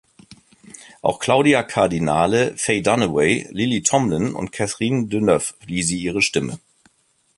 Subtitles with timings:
[1.03, 6.57] Auch Claudia Cardinale, Faye Dunaway, Lily Tomlin und Catherine Deneuve lieh sie ihre Stimme.